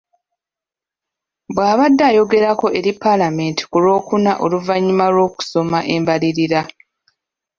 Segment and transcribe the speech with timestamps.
[1.53, 6.61] Bw’abadde ayogerako eri Paalamenti ku lwokuna oluvannyuma lw’okusoma embalirira.